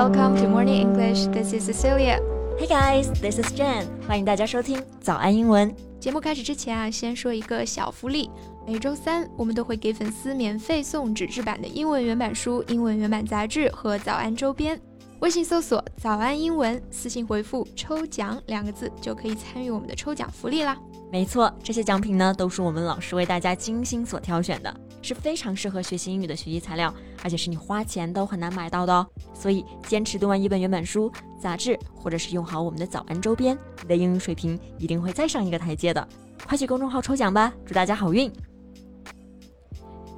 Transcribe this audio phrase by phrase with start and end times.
[0.00, 1.26] welcome to Morning English.
[1.26, 2.20] This is Cecilia.
[2.58, 3.84] Hey guys, this is Jen.
[4.08, 5.76] 欢迎大家收听早安英文。
[6.00, 8.30] 节目开始之前啊，先说一个小福利。
[8.66, 14.80] 每周三我们都会给粉丝免费送纸质版的英文原版书、英文原版杂志和早安周边。
[15.20, 20.78] 微信搜索“早安英文”，私信回复“抽奖”两个字，就可以参与我们的抽奖福利啦。
[21.12, 26.92] 没错，这些奖品呢都是我们老师为大家精心所挑选的，是非常适合学习英语的学习材料，
[27.22, 29.06] 而且是你花钱都很难买到的哦。
[29.34, 36.08] 所以坚持读完一本原版书、杂志，或者是用好我们的早安周边，你的英语水平一定会再上一个台阶的。
[36.46, 38.32] 快去公众号抽奖吧，祝大家好运！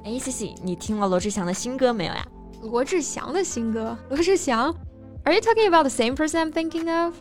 [0.05, 2.25] 哎西西你听了罗志祥的新歌没有呀？
[2.61, 4.73] 罗志祥的新歌，罗志祥。
[5.24, 7.14] Are you talking about the same person I'm thinking of？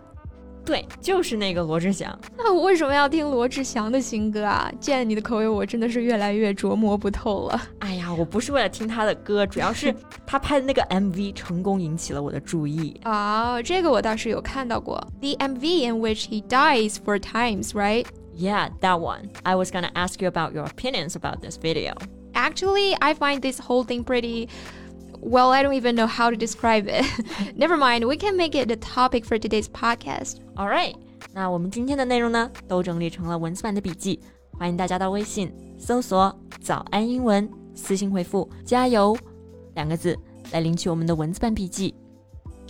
[0.65, 2.19] 对，就是那个罗志祥。
[2.37, 4.69] 那我为什么要听罗志祥的新歌啊？
[4.81, 7.61] 见你的口味，我真的是越来越琢磨不透了。
[7.79, 12.99] 哎呀，我不是为了听他的歌，主要是他拍的那个 MV 成功引起了我的注意。
[13.03, 15.01] 啊，这个我倒是有看到过。
[15.21, 18.05] The MV in which he dies four times, right?
[18.35, 19.29] Yeah, that one.
[19.43, 21.93] I was gonna ask you about your opinions about this video.
[22.33, 24.49] Actually, I find this whole thing pretty
[25.21, 27.05] well, I don't even know how to describe it.
[27.55, 30.37] Never mind, we can make it a topic for today's podcast.
[30.55, 30.93] All right，
[31.33, 34.19] 那我们今天的内容呢，都整理成了文字版的笔记，
[34.57, 39.17] 欢迎大家到微信搜索“早安英文”，私信回复“加油”
[39.75, 40.17] 两个字
[40.51, 41.93] 来领取我们的文字版笔记。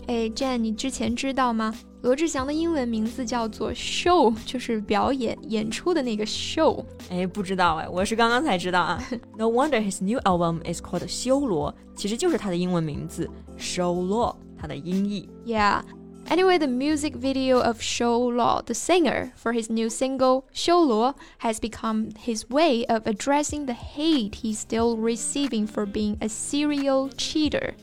[0.06, 1.74] 哎，Jane，你之前知道吗？
[2.02, 6.84] 罗志祥的英文名字叫做 show，就是表演、演出的那个 show。
[7.08, 9.02] 哎，不知道哎，我是刚刚才知道啊。
[9.38, 15.28] no wonder his new album is called 修罗，其实就是他的英文名字 Show Lo，它的音译。
[15.46, 15.82] Yeah.
[16.28, 21.14] Anyway, the music video of Show Lo, the singer, for his new single, Show Lo,
[21.38, 27.10] has become his way of addressing the hate he's still receiving for being a serial
[27.16, 27.74] cheater.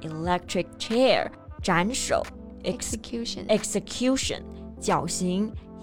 [0.00, 1.30] （electric chair）、
[1.62, 2.22] 斩首
[2.64, 4.40] （execution）、execution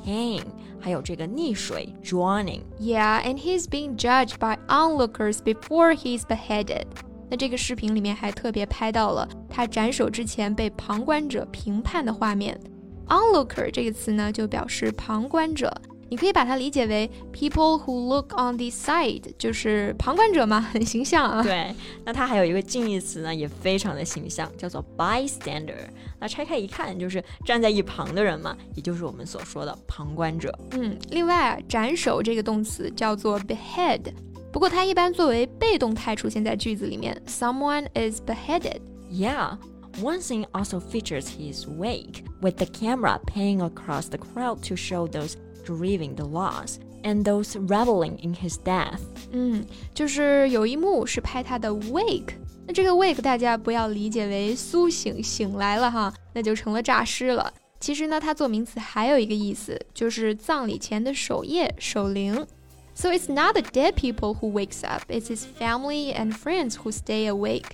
[0.05, 0.43] hang，
[0.81, 6.85] 还有这个溺水 drowning。Yeah, and he's being judged by onlookers before he's beheaded.
[7.31, 12.61] 那这个视频里面还特别拍到了他斩首之前被旁观者评判的画面。
[13.09, 15.73] Onlooker 这个词呢，就表示旁观者。
[16.11, 21.43] 你可以把它理解为 people who look on the side，就是旁观者嘛，很形象啊。
[21.43, 21.75] 对，
[22.05, 25.89] 那它还有一个近义词呢，也非常的形象，叫做 bystander。
[26.21, 30.57] 那拆开一看，就是站在一旁的人嘛，也就是我们所说的旁观者。
[30.73, 34.01] 嗯，另外啊，斩首这个动词叫做 behead，
[34.53, 44.75] 不过它一般作为被动态出现在句子里面，someone is beheaded。Yeah。One scene also features his wake, with the camera panning across the crowd to
[44.75, 45.35] show those
[45.67, 49.01] grieving the loss and those reveling in his death。
[49.33, 52.35] 嗯，就是有一幕是拍他的 wake。
[52.67, 57.53] 那这个 wake 大家不要理解为苏醒醒来了哈，那就成了诈尸了。
[57.79, 62.47] 其实呢，它做名词还有一个意思，就是葬礼前的守夜、守灵。
[62.95, 67.29] So it's not the dead people who wakes up, it's his family and friends who stay
[67.29, 67.73] awake.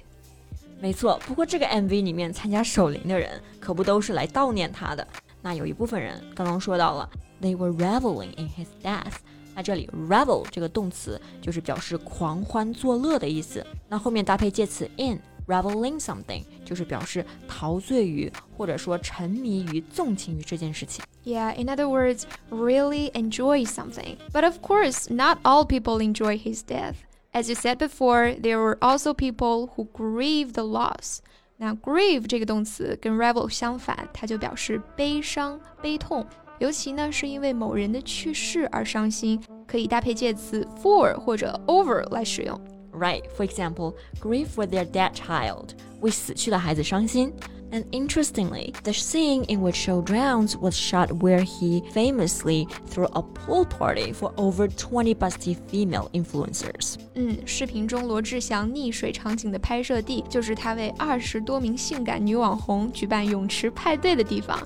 [0.81, 5.07] 没错，不过这个 MV 里面参加守灵的人可不都是来悼念他的。
[5.43, 7.09] 那有一部分人刚刚说到了
[7.41, 9.15] ，they were reveling in his death。
[9.55, 13.67] 那这里 revel 这个动词就是表示狂欢作乐的意思。
[13.89, 21.05] 那后面搭配介词 in， reveling something 就是表示陶醉于或者说沉迷于、纵情于这件事情。
[21.25, 24.17] Yeah, in other words, really enjoy something.
[24.33, 26.95] But of course, not all people enjoy his death.
[27.33, 31.19] As you said before, there were also people who grieve the loss.
[31.59, 36.27] 那 grieve 这个动词跟 revel 相反，它就表示悲伤、悲痛。
[36.60, 42.60] 尤其呢是因为某人的去世而伤心，可以搭配介词 for 或者 over 来使用。
[42.92, 47.34] Right, for example, grief for their dead child，为死去的孩子伤心。
[47.72, 53.66] And interestingly, the scene in which Show drowns was shot where he famously threw a pool
[53.66, 56.96] party for over 20 busty female influencers.
[57.16, 64.58] 嗯，视频中罗志祥溺水场景的拍摄地就是他为二十多名性感女网红举办泳池派对的地方。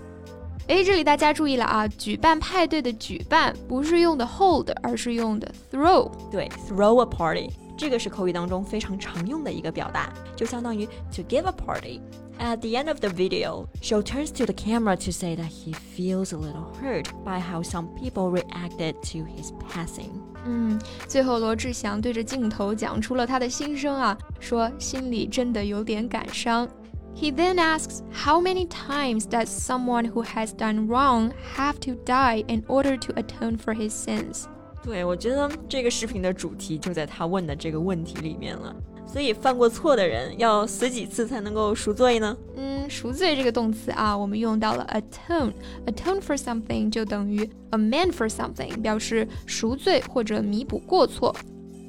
[0.69, 6.12] 哎，这里大家注意了啊，举办派对的举办不是用的 hold，而是用的 throw。
[6.30, 12.00] 对，throw a party，这个是口语当中非常常用的一个表达，就相当于 to give a party。
[12.39, 16.31] At the end of the video, Show turns to the camera to say that he feels
[16.33, 20.12] a little hurt by how some people reacted to his passing.
[20.45, 26.69] 嗯，最后罗志祥对着镜头讲出了他的心声啊，说心里真的有点感伤。
[27.19, 32.62] he then asks how many times does someone who has done wrong have to die in
[32.66, 34.44] order to atone for his sins?
[34.82, 38.75] 对，我觉得这个视频的主题就在他问的这个问题里面了。
[39.06, 42.36] 所以犯过错的人要死几次才能够赎罪呢？
[42.56, 51.34] 嗯，赎罪这个动词啊，我们用到了 atone。atone for something 就等于 amend for something，表示赎罪或者弥补过错。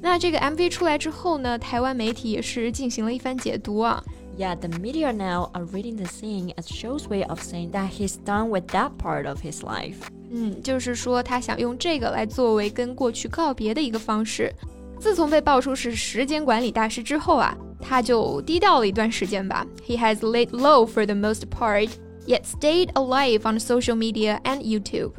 [0.00, 4.00] 那这个 MV 出来之后呢，台湾媒体也是进行了一番解读啊。
[4.40, 8.18] Yeah, the media now are reading the scene as Show's way of saying that he's
[8.22, 9.96] done with that part of his life.
[10.30, 14.52] 嗯，就是说他想用这个来作为跟过去告别的一个方式。
[15.00, 19.66] 自从被爆出是时间管理大师之后啊，他就低调了一段时间吧。
[19.86, 21.88] He has laid low for the most part,
[22.26, 25.12] yet stayed alive on social media and YouTube.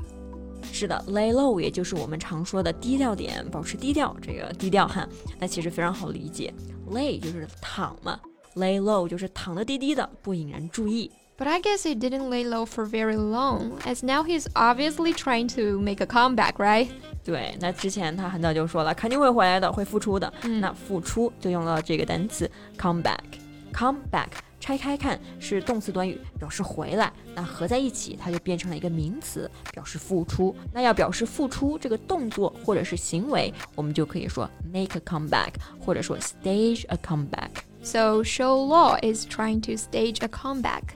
[0.72, 4.16] 是的，lay low 也就是我们常说的低调点，保持低调。
[4.22, 5.08] 这个低调哈，
[5.40, 6.54] 那其实非常好理解。
[6.92, 8.20] lay 就是躺嘛。
[8.55, 11.11] lay low 就是躺得低低的，不引人注意。
[11.39, 15.81] But I guess he didn't lay low for very long, as now he's obviously trying to
[15.81, 16.89] make a comeback, right?
[17.25, 20.33] 对，那之前他很早就说了，肯定会回来的，会复出的。
[20.43, 23.19] 嗯、那复出就用了这个单词 comeback。
[23.73, 24.29] comeback
[24.61, 27.11] 拆开看是动词短语，表示回来。
[27.35, 30.55] 那合在一起，它就变成了一个名词，表示复出。
[30.73, 37.51] 那要表示复出这个动作或者是行为，我们就可以说 make a comeback，或者说 stage a comeback。
[37.83, 40.95] So Show Lo is trying to stage a comeback.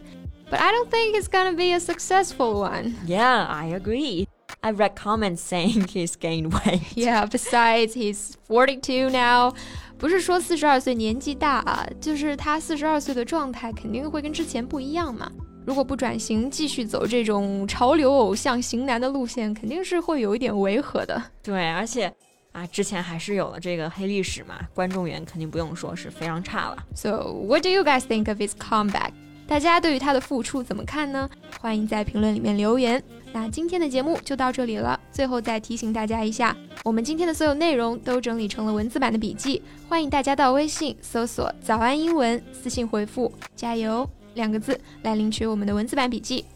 [0.49, 2.95] But I don't think it's gonna be a successful one.
[3.05, 4.29] Yeah, I agree.
[4.63, 6.83] I read comments saying he's gained weight.
[6.95, 9.53] Yeah, besides he's 42 now.
[9.99, 15.31] 不是说四十二岁年纪大啊，就是他四十二岁的状态肯定会跟之前不一样嘛。
[15.67, 21.21] 如果不转型，继续走这种潮流偶像型男的路线，肯定是会有一点违和的。
[21.43, 22.13] 对，而且
[22.57, 26.83] 啊，之前还是有了这个黑历史嘛，观众缘肯定不用说，是非常差了。
[26.95, 29.11] So what do you guys think of his comeback？
[29.47, 31.29] 大家对于他的复出怎么看呢？
[31.61, 33.03] 欢迎在评论里面留言。
[33.31, 34.99] 那今天的节目就到这里了。
[35.13, 46.47] 最后再提醒大家一下，我们今天的所有内容都整理成了文字版的笔记，欢迎大家到微信搜索“早安英文”，私信回复“加油”两个字来领取我们的文字版笔记。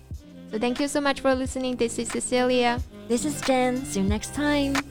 [0.50, 1.76] So thank you so much for listening.
[1.76, 2.78] This is Cecilia.
[3.07, 3.85] This is Jen.
[3.85, 4.89] See you next time.